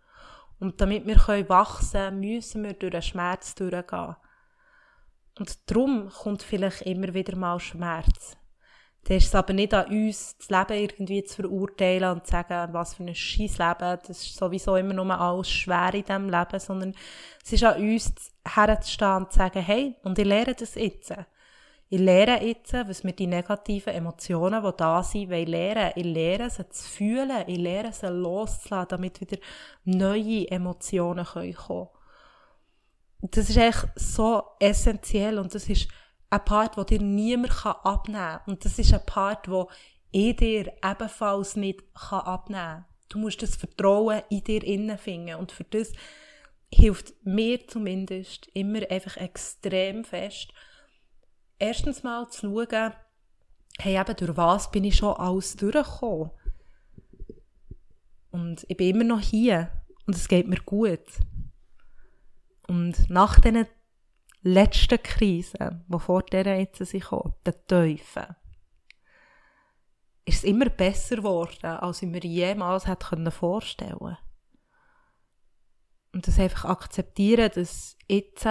[0.60, 4.16] Und damit wir wachsen können, müssen wir durch den Schmerz durchgehen.
[5.38, 8.36] Und darum kommt vielleicht immer wieder mal Schmerz.
[9.04, 12.74] Dann ist es aber nicht an uns, das Leben irgendwie zu verurteilen und zu sagen,
[12.74, 16.60] was für ein scheiß Leben, das ist sowieso immer nur alles schwer in diesem Leben,
[16.60, 16.94] sondern
[17.42, 21.14] es ist an uns, herzustehen und zu sagen, hey, und ich lehre das jetzt.
[21.90, 25.92] Ich lehre jetzt, was mir die negativen Emotionen, die da sind, will lernen.
[25.96, 27.44] Ich lehre sie zu fühlen.
[27.46, 29.38] Ich lehre sie loszulassen, damit wieder
[29.84, 31.88] neue Emotionen kommen können.
[33.22, 35.88] Das ist echt so essentiell und das ist
[36.30, 38.40] ein Part, den dir niemand abnehmen kann.
[38.46, 39.70] Und das ist ein Part, wo
[40.10, 42.84] ich dir ebenfalls nicht abnehmen kann.
[43.08, 45.36] Du musst das Vertrauen in dir innen finden.
[45.36, 45.92] Und für das
[46.70, 50.52] hilft mir zumindest immer einfach extrem fest,
[51.58, 52.92] erstens mal zu schauen,
[53.78, 56.30] hey, eben, durch was bin ich schon alles durchgekommen.
[58.30, 59.70] Und ich bin immer noch hier
[60.06, 61.06] und es geht mir gut.
[62.66, 63.66] Und nach diesen
[64.42, 67.04] letzten Krisen, die vor dieser jetzt sind,
[67.46, 68.36] den Teufeln,
[70.24, 74.18] ist es immer besser geworden, als ich mir jemals hätte vorstellen können.
[76.12, 78.46] Und das einfach akzeptieren, dass jetzt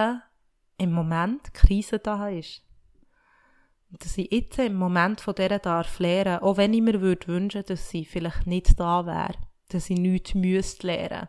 [0.78, 2.62] im Moment Krise da ist.
[3.90, 7.64] Dass ich jetzt im Moment von dieser darf lernen, auch wenn ich mir würde wünschen,
[7.66, 9.34] dass sie vielleicht nicht da wäre,
[9.68, 11.28] dass ich nichts müsste lernen.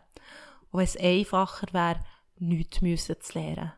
[0.70, 2.04] Und es einfacher wäre,
[2.38, 3.72] nichts müssen zu lernen.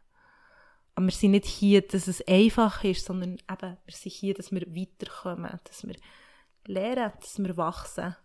[0.95, 4.53] Aber wir sind nicht hier, dass es einfach ist, sondern eben, wir sind hier, dass
[4.53, 5.97] wir weiterkommen, dass wir
[6.67, 8.17] lernen, dass wir wachsen.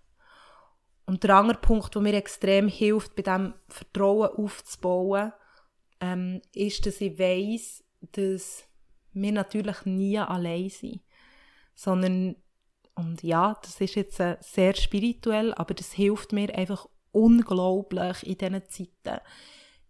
[1.05, 5.31] Und der andere Punkt, der mir extrem hilft, bei diesem Vertrauen aufzubauen,
[6.01, 8.66] ähm, ist, dass ich weiss, dass
[9.21, 11.01] wir natürlich nie allein sind.
[11.75, 12.35] Sondern,
[12.95, 18.37] und ja, das ist jetzt äh, sehr spirituell, aber das hilft mir einfach unglaublich in
[18.37, 19.21] diesen Zeiten.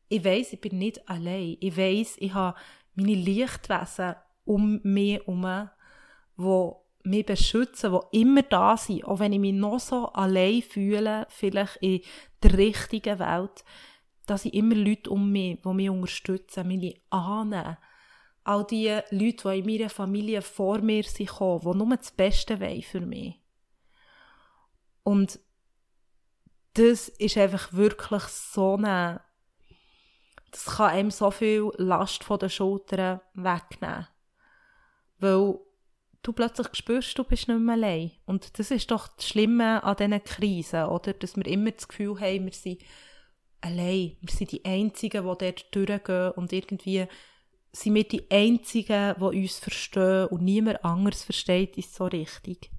[0.10, 1.58] Ich weiß, ich bin nicht allein.
[1.60, 2.58] Ich weiß, ich habe
[2.96, 5.70] meine Lichtwesen um mich herum,
[6.38, 6.72] die
[7.10, 11.78] mich beschützen, die immer da sind, auch wenn ich mich noch so allein fühle, vielleicht
[11.78, 12.02] in
[12.44, 13.63] der richtigen Welt,
[14.26, 17.78] dass ich immer Leute um mich, die mich unterstützen, meine Ahnen,
[18.48, 22.82] all die Leute, die in meiner Familie vor mir sind, die nur das Beste wollen
[22.82, 23.36] für mich.
[25.04, 25.40] Und
[26.74, 29.22] das ist einfach wirklich so eine,
[30.52, 34.08] das kann einem so viel Last von den Schultern wegnehmen.
[35.20, 35.60] Weil
[36.24, 38.12] du plötzlich spürst, du bist nicht mehr allein.
[38.26, 41.14] Und das ist doch das Schlimme an diesen Krisen, oder?
[41.14, 42.82] Dass wir immer das Gefühl haben, wir sind
[43.62, 44.18] allein.
[44.22, 47.08] Wir sind die Einzigen, die dort durchgehen und irgendwie
[47.82, 52.72] sind wir die Einzigen, die uns verstehen und niemand anderes versteht uns so richtig.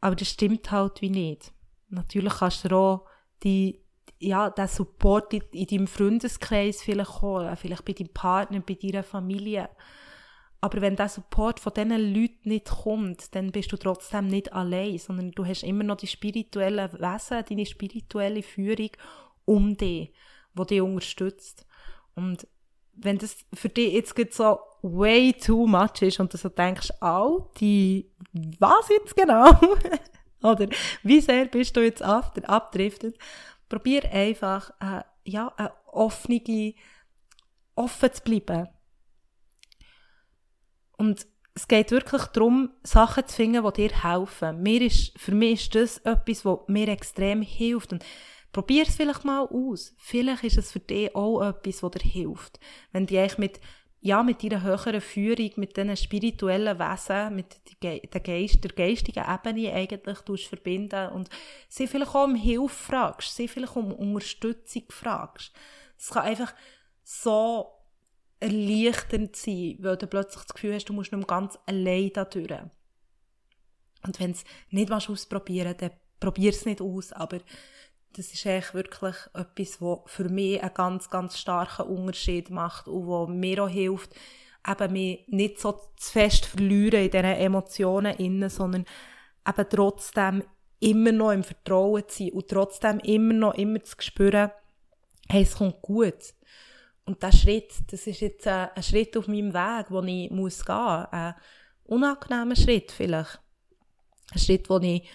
[0.00, 1.52] Aber das stimmt halt wie nicht.
[1.88, 3.06] Natürlich kannst du auch
[3.42, 3.80] die,
[4.18, 9.02] ja, den Support in, in deinem Freundeskreis vielleicht holen, vielleicht bei deinem Partner, bei deiner
[9.02, 9.68] Familie.
[10.60, 14.98] Aber wenn der Support von diesen Leuten nicht kommt, dann bist du trotzdem nicht allein,
[14.98, 18.90] sondern du hast immer noch die spirituelle Wesen, deine spirituelle Führung
[19.44, 20.12] um dich,
[20.54, 21.66] die dich unterstützt.
[22.16, 22.48] Und
[23.00, 27.50] wenn das für dich jetzt so way too much ist und du so denkst, oh,
[27.60, 28.10] die,
[28.58, 29.50] was jetzt genau?
[30.42, 30.68] Oder
[31.02, 33.18] wie sehr bist du jetzt abdriftet?
[33.68, 36.74] Probier einfach, äh, ja, eine offene,
[37.74, 38.68] offen zu bleiben.
[40.96, 44.62] Und es geht wirklich darum, Sachen zu finden, die dir helfen.
[44.62, 47.92] Mir ist, für mich ist das etwas, was mir extrem hilft.
[47.92, 48.04] Und
[48.52, 49.94] Probier es vielleicht mal aus.
[49.98, 52.58] Vielleicht ist es für dich auch etwas, das dir hilft.
[52.92, 53.60] Wenn du dich mit,
[54.00, 59.72] ja, mit deiner höheren Führung, mit diesen spirituellen Wesen, mit der, Geist, der geistigen Ebene
[59.72, 61.28] eigentlich verbinden und
[61.68, 65.52] sie vielleicht auch um Hilfe fragst, sie vielleicht um Unterstützung fragst.
[65.98, 66.54] Es kann einfach
[67.02, 67.66] so
[68.40, 72.50] erleichternd sein, weil du plötzlich das Gefühl hast, du musst mehr ganz allein da durch.
[74.04, 77.40] Und wenn es nicht ausprobieren willst, dann probier es nicht aus, aber
[78.16, 83.06] das ist eigentlich wirklich etwas, was für mich einen ganz, ganz starken Unterschied macht und
[83.06, 84.14] was mir auch hilft,
[84.66, 88.84] eben mich nicht so zu fest verlieren in diesen Emotionen innen, sondern
[89.46, 90.42] eben trotzdem
[90.80, 94.50] immer noch im Vertrauen zu sein und trotzdem immer noch immer zu spüren,
[95.28, 96.34] hey, es kommt gut.
[97.04, 100.76] Und dieser Schritt, das ist jetzt ein, Schritt auf meinem Weg, wo ich muss gehen
[100.76, 101.06] muss.
[101.10, 101.34] Ein
[101.84, 103.40] unangenehmer Schritt vielleicht.
[104.32, 105.08] Ein Schritt, wo ich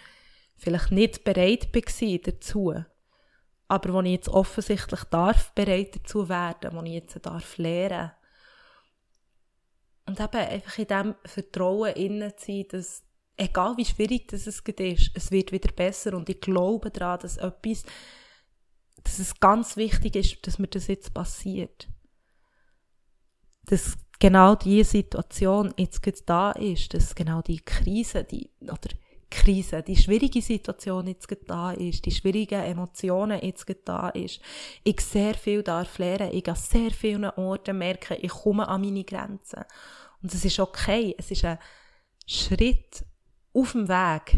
[0.55, 2.75] vielleicht nicht bereit war dazu,
[3.67, 8.11] aber wo ich jetzt offensichtlich darf bereit dazu werden, wo ich jetzt darf lernen.
[10.05, 13.03] Und eben einfach in diesem Vertrauen innen zu sein, dass
[13.37, 17.37] egal wie schwierig das es ist, es wird wieder besser und ich glaube daran, dass
[17.37, 17.83] etwas
[19.03, 21.87] dass es ganz wichtig ist, dass mir das jetzt passiert.
[23.65, 28.89] Dass genau diese Situation jetzt da ist, dass genau die Krise, die, oder
[29.33, 34.39] Krise, die schwierige Situation jetzt da ist, die schwierigen Emotionen jetzt da ist.
[34.83, 39.03] Ich sehr viel darf lernen, ich an sehr vielen Orten merke, ich komme an meine
[39.03, 39.63] Grenzen.
[40.21, 41.57] Und es ist okay, es ist ein
[42.27, 43.03] Schritt
[43.53, 44.37] auf dem Weg,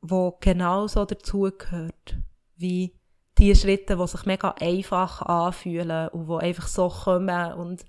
[0.00, 2.16] wo genauso dazugehört,
[2.56, 2.94] wie
[3.36, 7.84] die Schritte, die sich mega einfach anfühlen und wo einfach so kommen und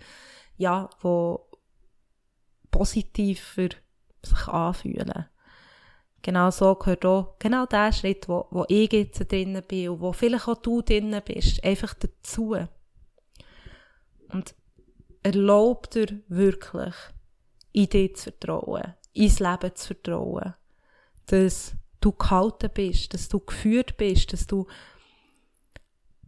[0.57, 1.49] ja, wo
[2.69, 3.69] positiver
[4.21, 5.25] sich anfühlen.
[6.21, 10.11] Genau so gehört auch genau der Schritt, wo, wo ich jetzt drinnen bin und wo
[10.11, 12.57] vielleicht auch du drinnen bist, einfach dazu.
[14.29, 14.55] Und
[15.23, 16.93] erlaubt dir wirklich,
[17.71, 20.53] in dich zu vertrauen, ins Leben zu vertrauen,
[21.27, 24.67] dass du gehalten bist, dass du geführt bist, dass du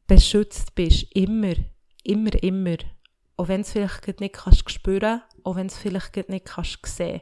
[0.08, 1.54] beschützt bist, immer,
[2.04, 2.78] immer, immer.
[3.38, 7.22] Auch wenn es vielleicht nicht kannst spüren, auch wenn es vielleicht nicht kannst sehen.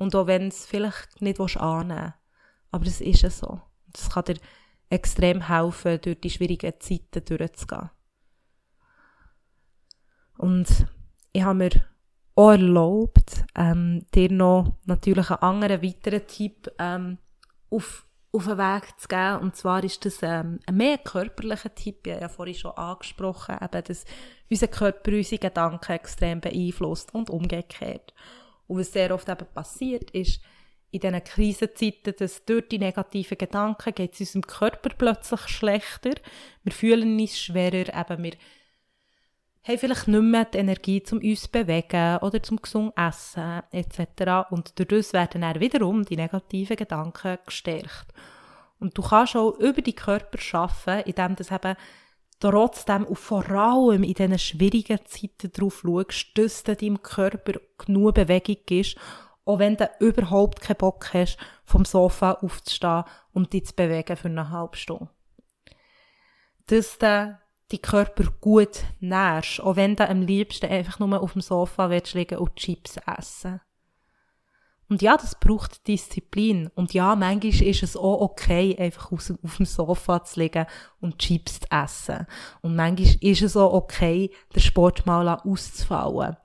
[0.00, 2.14] Und auch wenn es vielleicht nicht annehmen.
[2.70, 3.60] Aber es ist ja so.
[3.92, 4.36] Das kann dir
[4.88, 7.90] extrem helfen, durch die schwierigen Zeiten durchzugehen.
[10.38, 10.86] Und
[11.32, 11.70] ich habe mir
[12.34, 17.18] auch erlaubt, ähm, dir noch natürlich einen anderen weiteren Tipp ähm,
[17.68, 19.40] auf, auf den Weg zu geben.
[19.40, 22.06] Und zwar ist das ähm, ein mehr körperlicher Tipp.
[22.06, 24.06] Ich habe ja vorhin schon angesprochen, eben, dass
[24.48, 28.14] unser Körper unsere Gedanken extrem beeinflusst und umgekehrt.
[28.70, 30.40] Und was sehr oft eben passiert, ist,
[30.92, 36.12] in diesen Krisenzeiten, dass durch die negativen Gedanken geht es unserem Körper plötzlich schlechter.
[36.62, 38.32] Wir fühlen uns schwerer, eben wir
[39.64, 44.50] haben vielleicht nicht mehr die Energie, um uns zu bewegen oder zum gesund essen etc.
[44.50, 48.06] Und dadurch werden dann wiederum die negativen Gedanken gestärkt.
[48.78, 51.76] Und du kannst auch über die Körper schaffen, indem du eben
[52.40, 58.14] trotzdem und vor allem in diesen schwierigen Zeiten darauf schaust, dass du deinem Körper genug
[58.14, 58.96] Bewegung ist,
[59.44, 64.28] auch wenn du überhaupt keinen Bock hast, vom Sofa aufzustehen und dich zu bewegen für
[64.28, 65.10] eine halbe Stunde.
[66.66, 67.38] Dass du
[67.70, 72.14] die Körper gut nährst, auch wenn du am liebsten einfach nur auf dem Sofa willst
[72.14, 73.60] liegen und Chips essen.
[74.90, 76.68] Und ja, das braucht Disziplin.
[76.74, 80.66] Und ja, manchmal ist es auch okay, einfach auf dem Sofa zu liegen
[81.00, 82.26] und Chips zu essen.
[82.60, 86.36] Und manchmal ist es auch okay, den Sport mal auszufallen.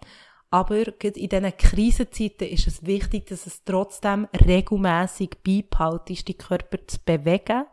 [0.52, 6.78] Aber gerade in diesen Krisenzeiten ist es wichtig, dass es trotzdem regelmäßig beibehaltet die Körper
[6.86, 7.66] zu bewegen,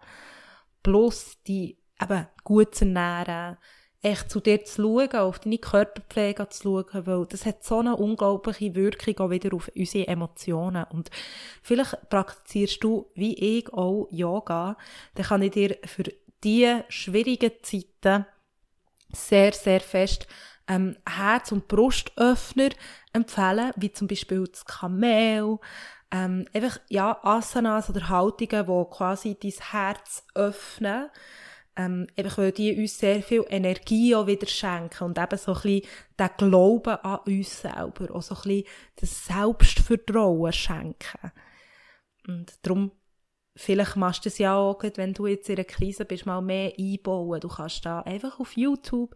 [0.83, 3.59] plus die eben gut zu ernähren,
[4.03, 7.97] echt zu dir zu schauen, auf deine Körperpflege zu schauen, weil das hat so eine
[7.97, 10.85] unglaubliche Wirkung auch wieder auf unsere Emotionen.
[10.91, 11.11] Und
[11.63, 14.77] vielleicht praktizierst du, wie ich auch, Yoga,
[15.15, 16.05] dann kann ich dir für
[16.43, 18.27] diese schwierigen Zeiten
[19.13, 20.27] sehr, sehr fest
[20.69, 22.71] ähm, Herz- und Brustöffner
[23.13, 25.59] empfehlen, wie zum Beispiel das Kamel,
[26.11, 31.11] ähm, einfach, ja, Asanas oder Haltungen, die quasi dein Herz öffnen
[31.77, 35.63] ähm, eben weil die uns sehr viel Energie auch wieder schenken und eben so ein
[35.63, 35.83] bisschen
[36.19, 38.65] den Glauben an uns selber, auch so ein bisschen
[38.97, 41.33] das Selbstvertrauen schenken.
[42.29, 42.93] Und darum,
[43.57, 46.73] vielleicht machst du das ja auch, wenn du jetzt in einer Krise bist, mal mehr
[46.79, 47.41] einbauen.
[47.41, 49.15] Du kannst da einfach auf YouTube,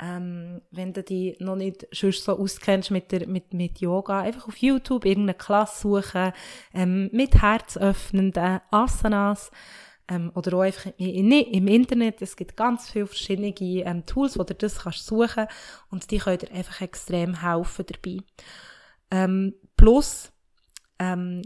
[0.00, 4.48] ähm, wenn du dich noch nicht schon so auskennst mit, der, mit, mit Yoga, einfach
[4.48, 6.32] auf YouTube irgendeine Klasse suchen,
[6.74, 9.50] ähm, mit herzöffnenden Asanas,
[10.08, 12.22] ähm, oder auch einfach im, im Internet.
[12.22, 15.46] Es gibt ganz viele verschiedene ähm, Tools, wo du das kannst suchen
[15.90, 18.18] und die können dir einfach extrem helfen dabei.
[19.10, 20.32] Ähm, plus,
[20.98, 21.42] ähm,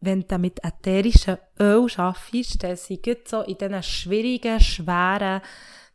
[0.00, 5.40] wenn du mit ätherischen Öl arbeitest, dann sind so in diesen schwierigen, schweren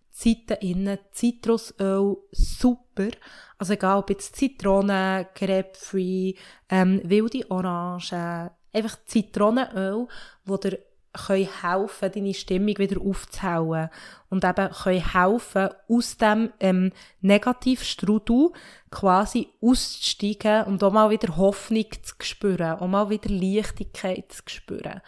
[0.09, 3.09] Zeiten innen Zitrusöl super.
[3.57, 6.37] Also egal ob jetzt Zitrone, Grapefruit,
[6.69, 10.07] ähm, wilde Orangen, einfach Zitronenöl,
[10.45, 10.79] wo der
[11.13, 13.89] können helfen, deine Stimmung wieder aufzuhauen
[14.29, 18.51] und eben können helfen, aus dem ähm, Negativstrudel
[18.89, 25.01] quasi auszusteigen und auch mal wieder Hoffnung zu spüren, auch mal wieder Leichtigkeit zu spüren.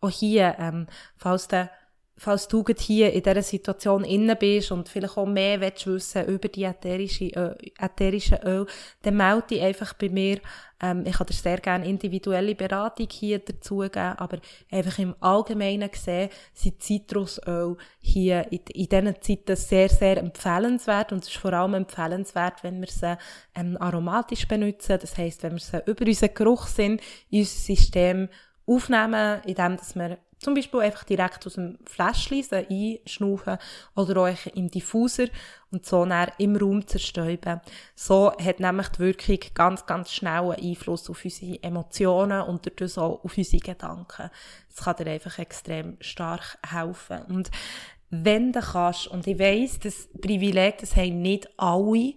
[0.00, 1.70] Auch hier, ähm, falls der
[2.18, 6.48] falls du hier in dieser Situation inne bist und vielleicht auch mehr willst wissen über
[6.48, 8.66] die ätherische Öl,
[9.02, 10.40] dann melde dich einfach bei mir.
[10.80, 14.38] Ähm, ich kann dir sehr gerne individuelle Beratung hier dazu geben, aber
[14.70, 21.22] einfach im Allgemeinen gesehen sind Zitrusöl hier in, in diesen Zeiten sehr, sehr empfehlenswert und
[21.22, 23.16] es ist vor allem empfehlenswert, wenn wir sie
[23.54, 27.00] ähm, aromatisch benutzen, das heisst, wenn wir sie über unseren Geruchssinn
[27.30, 28.28] in unser System
[28.66, 33.58] aufnehmen, indem dass wir Zum Beispiel einfach direkt aus dem Fläschchen einschnaufen
[33.96, 35.26] oder euch im Diffuser
[35.72, 37.60] und so dann im Raum zerstäuben.
[37.94, 42.96] So hat nämlich die Wirkung ganz, ganz schnell einen Einfluss auf unsere Emotionen und dadurch
[42.98, 44.30] auch auf unsere Gedanken.
[44.68, 47.22] Das kann dir einfach extrem stark helfen.
[47.28, 47.50] Und
[48.10, 52.14] wenn du kannst, und ich weiss, das Privileg, das haben nicht alle,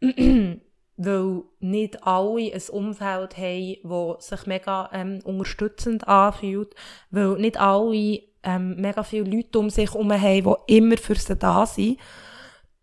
[0.96, 6.74] weil nicht alle ein Umfeld haben, das sich mega ähm, unterstützend anfühlt,
[7.10, 11.36] weil nicht alle ähm, mega viele Leute um sich herum haben, die immer für sie
[11.36, 11.98] da sind.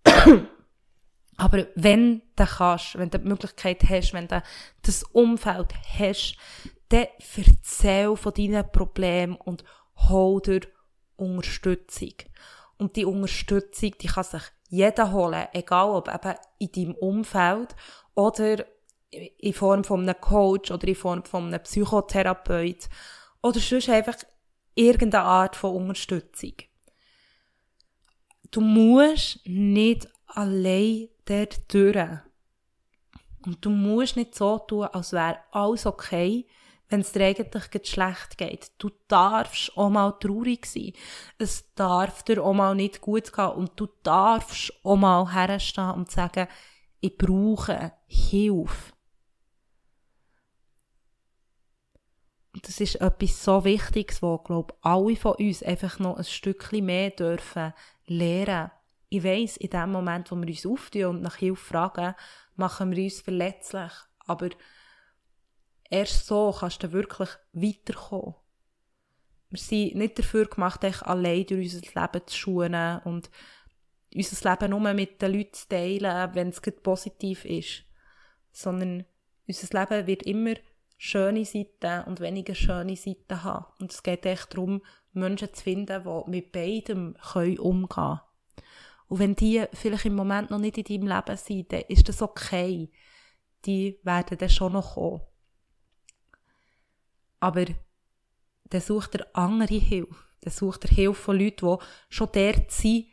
[1.37, 4.43] Aber wenn du kannst, wenn du die Möglichkeit hast, wenn du
[4.83, 6.37] das Umfeld hast,
[6.89, 9.63] dann erzähl von deinen Problemen und
[10.09, 10.61] hol dir
[11.15, 12.13] Unterstützung.
[12.77, 17.75] Und die Unterstützung, die kann sich jeder holen, egal ob eben in deinem Umfeld
[18.15, 18.65] oder
[19.09, 22.89] in Form von einem Coach oder in Form von einem Psychotherapeut
[23.41, 24.17] oder sonst einfach
[24.75, 26.53] irgendeine Art von Unterstützung.
[28.51, 32.19] Du musst nicht allein dort durch.
[33.45, 36.45] Und du musst nicht so tun, als wäre alles okay,
[36.89, 38.71] wenn es dir eigentlich schlecht geht.
[38.77, 40.93] Du darfst auch mal traurig sein.
[41.37, 43.47] Es darf dir auch mal nicht gut gehen.
[43.47, 46.47] Und du darfst auch mal herstehen und sagen,
[47.01, 48.93] ich brauche Hilfe.
[52.53, 56.85] Und das ist etwas so Wichtiges, wo, glaube alle von uns einfach noch ein Stückchen
[56.85, 57.73] mehr dürfen
[58.05, 58.71] lernen.
[59.09, 62.15] Ich weiss, in dem Moment, wo wir uns auftun und nach Hilfe fragen,
[62.55, 63.91] machen wir uns verletzlich.
[64.19, 64.49] Aber
[65.91, 68.35] Erst so kannst du wirklich weiterkommen.
[69.49, 73.29] Wir sind nicht dafür gemacht, allein durch unser Leben zu schulen und
[74.13, 77.83] unser Leben nur mit den Leuten zu teilen, wenn es positiv ist.
[78.51, 79.05] Sondern
[79.47, 80.55] unser Leben wird immer
[80.97, 83.65] schöne Seiten und weniger schöne Seiten haben.
[83.79, 84.81] Und es geht echt darum,
[85.13, 88.19] Menschen zu finden, die mit beidem können umgehen können.
[89.07, 92.21] Und wenn die vielleicht im Moment noch nicht in deinem Leben sind, dann ist das
[92.21, 92.89] okay.
[93.65, 95.21] Die werden dann schon noch kommen.
[97.39, 97.65] Aber
[98.65, 100.15] dann sucht er andere Hilfe.
[100.41, 103.07] Dann sucht er Hilfe von Leuten, die schon dort sind,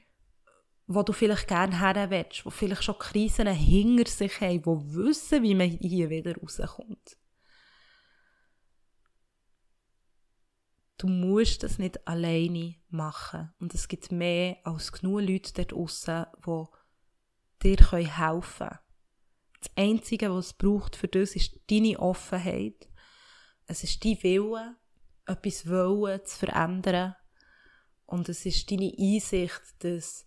[0.89, 5.43] wo du vielleicht gerne her willst, die vielleicht schon Krisen hinter sich haben, die wissen,
[5.43, 7.17] wie man hier wieder rauskommt.
[10.97, 13.53] Du musst das nicht alleine machen.
[13.61, 18.79] Und es gibt mehr als genug Leute dort draussen, die dir helfen können.
[19.61, 22.89] Das Einzige, was es braucht für das, ist deine Offenheit
[23.69, 24.77] es ist dein Wille,
[25.27, 27.15] etwas wollen zu verändern.
[28.07, 30.25] Und es ist deine Einsicht, dass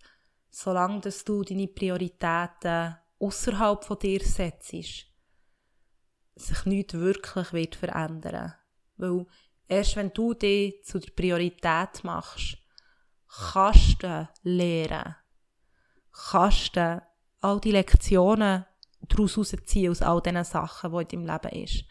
[0.52, 4.70] solange dass du deine Prioritäten außerhalb von dir setzt,
[6.36, 8.54] sich nichts wirklich wird verändern.
[8.98, 9.26] Weil
[9.68, 12.58] erst wenn du dich zu der Priorität machst,
[13.28, 15.16] kannst du lernen.
[16.12, 17.02] Kannst du
[17.40, 18.66] all die Lektionen
[19.08, 21.86] daraus herausziehen aus all diesen Sachen, die in deinem Leben sind.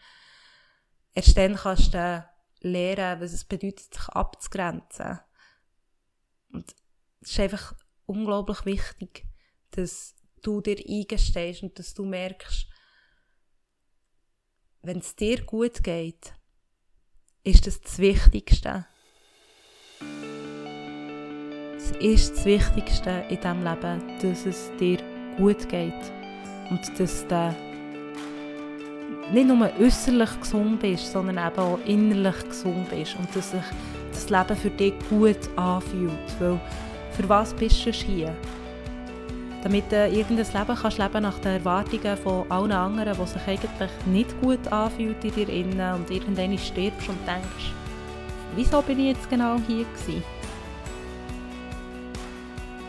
[1.13, 2.29] Erst dann kannst du
[2.61, 5.19] lernen, was es bedeutet, sich abzugrenzen.
[6.51, 6.75] Und
[7.21, 7.73] es ist einfach
[8.11, 9.25] unglaublich wichtig,
[9.71, 12.67] dass du dir eingestehst und dass du merkst,
[14.83, 16.33] wenn es dir gut geht,
[17.43, 18.85] ist das das Wichtigste.
[21.77, 24.97] Es ist das Wichtigste in diesem Leben, dass es dir
[25.37, 26.11] gut geht
[26.69, 27.55] und dass du
[29.31, 33.63] nicht nur äußerlich gesund bist, sondern eben auch innerlich gesund bist und dass sich
[34.11, 36.39] das Leben für dich gut anfühlt.
[36.39, 36.59] Weil
[37.11, 38.35] für was bist du hier?
[39.63, 43.91] Damit du irgendein Leben kannst leben nach den Erwartungen von allen anderen, die sich eigentlich
[44.07, 47.73] nicht gut anfühlt in dir innen und irgendwann stirbst und denkst,
[48.55, 50.23] wieso bin ich jetzt genau hier gewesen?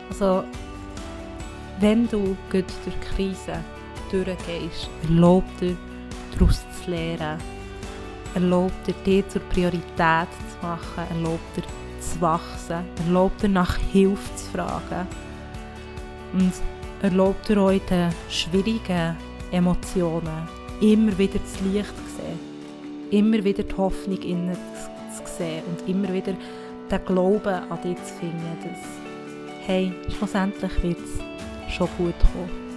[0.08, 0.44] Also,
[1.80, 3.58] wenn du gut durch Krise
[4.10, 5.76] durchgehst, erlaub dir
[6.32, 7.38] daraus zu lernen.
[8.34, 11.04] Erlaubt dir, dich zur Priorität zu machen.
[11.10, 11.64] Erlaubt dir,
[12.02, 12.84] zu wachsen.
[13.06, 15.06] Erlaubt dir, nach Hilfe zu fragen.
[16.32, 16.52] Und
[17.02, 19.16] erlaubt dir euch den schwierigen
[19.50, 20.48] Emotionen
[20.80, 22.40] immer wieder das Licht zu sehen.
[23.10, 24.56] Immer wieder die Hoffnung innen
[25.14, 26.34] zu sehen und immer wieder
[26.90, 32.71] den Glauben an dich zu finden, dass, hey, schlussendlich wird es schon gut kommen.